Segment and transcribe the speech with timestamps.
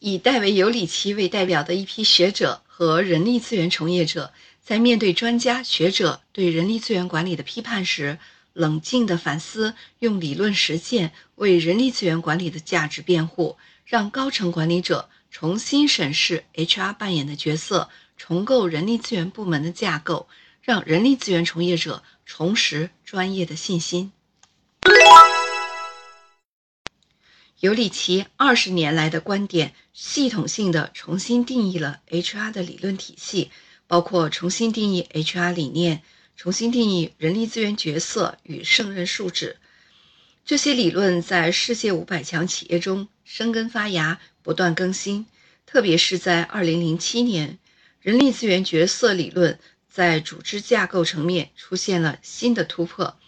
[0.00, 4.32] 以戴维·尤里奇为代表的一批学者和人力资源从业者，
[4.62, 8.18] 在面对专家学者对人力资源管理的批判时，
[8.54, 20.26] 冷静地反思，用理论实践为人力资源管理的价值辩护，让高层管理者重新审视 HR 扮演的角色，重构人力资源部门的架构，
[20.68, 24.12] 让人力资源从业者重拾专业的信心。
[27.60, 33.50] 尤里奇二十年来的观点，系统性的重新定义了 HR 的理论体系，
[33.86, 36.02] 包括重新定义 HR 理念，
[36.36, 39.56] 重新定义人力资源角色与胜任素质。
[40.44, 45.24] 这些理论在世界五百强企业中生根发芽，不断更新。
[45.64, 47.58] 特别是在二零零七年，
[48.02, 49.58] 人力资源角色理论
[49.98, 53.18] 在组织架构层面出现了新的突破，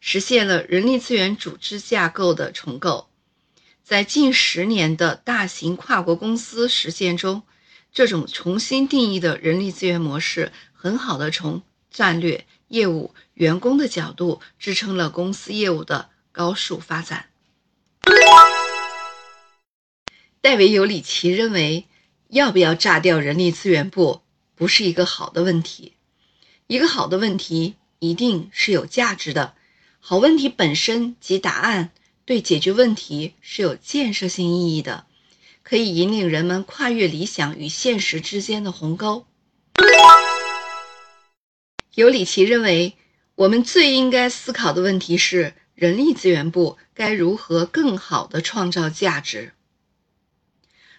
[0.00, 3.08] 实现了人力资源组织架构的重构。
[3.82, 7.42] 在近十年的大型跨国公司实践中，
[7.90, 17.30] 这种重新定义的人力资源模式，很好的从战略、业务、员工的角度支撑了公司业务的高速发展。
[20.42, 21.86] 戴维·尤里奇认为，
[22.28, 24.20] 要不要炸掉人力资源部，
[24.54, 25.94] 不是一个好的问题。
[26.70, 29.54] 一个好的问题一定是有价值的，
[29.98, 31.90] 好问题本身及答案。
[32.24, 35.04] 对解决问题是有建设性意义的，
[35.64, 39.26] 可以引领人们跨越理想与现实之间的鸿沟。
[41.96, 42.96] 尤里奇认为，
[43.34, 49.54] 我们最应该思考的问题是：人力资源部该如何更好地创造价值？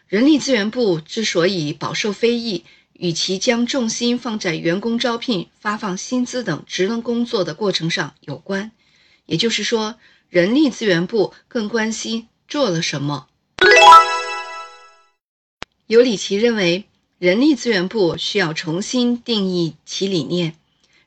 [0.05, 2.65] 人力资源部之所以饱受非议，
[3.01, 8.71] 与其将重心放在员工招聘、发放薪资等职能工作的过程上有关。
[9.25, 9.95] 也就是说。
[10.31, 13.27] 人力资源部更关心做了什么。
[15.87, 16.85] 尤里奇认为，
[17.19, 20.55] 人力资源部需要重新定义其理念。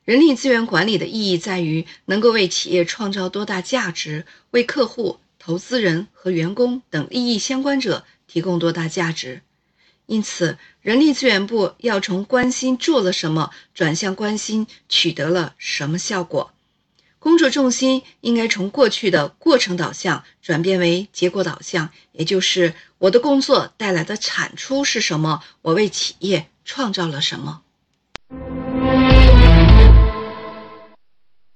[0.03, 9.41] 人力资源管理的意义在于能够为企业创造多大价值，为客户、投资人和员工等利益相关者提供多大价值。
[10.07, 16.51] 因此，人力资源部要从关心做了什么，转向关心取得了什么效果。
[17.17, 27.63] 工作重心应该从过去的过程导向转变为结果导向，也就是我的工作带来的产出是什么，我为企业创造了什么。